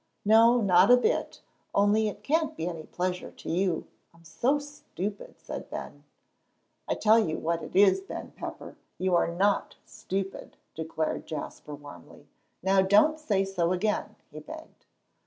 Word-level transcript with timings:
"No, 0.25 0.59
not 0.61 0.89
a 0.89 0.97
bit; 0.97 1.41
only 1.75 2.07
it 2.07 2.23
can't 2.23 2.55
be 2.57 2.67
any 2.67 2.87
pleasure 2.87 3.29
to 3.33 3.49
you, 3.51 3.85
I'm 4.15 4.23
so 4.23 4.57
stupid," 4.57 5.35
said 5.37 5.69
Ben. 5.69 6.05
"I 6.87 6.95
tell 6.95 7.19
you 7.19 7.37
what 7.37 7.61
it 7.61 7.75
is, 7.75 8.01
Ben 8.01 8.31
Pepper, 8.31 8.77
you 8.97 9.13
are 9.13 9.27
not 9.31 9.75
stupid," 9.85 10.57
declared 10.73 11.27
Jasper, 11.27 11.75
warmly; 11.75 12.25
"now 12.63 12.81
don't 12.81 13.19
say 13.19 13.45
so 13.45 13.73
again," 13.73 14.15
he 14.31 14.39
begged. 14.39 14.85